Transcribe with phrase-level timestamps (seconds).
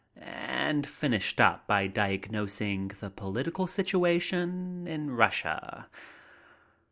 [0.17, 5.87] and finished up by diagnosing the political situation in Russia.